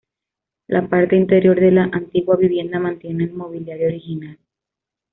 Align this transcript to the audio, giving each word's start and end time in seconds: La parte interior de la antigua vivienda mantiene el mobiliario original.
La 0.67 0.87
parte 0.89 1.15
interior 1.15 1.59
de 1.59 1.69
la 1.69 1.83
antigua 1.83 2.35
vivienda 2.35 2.79
mantiene 2.79 3.25
el 3.25 3.33
mobiliario 3.33 3.85
original. 3.85 4.39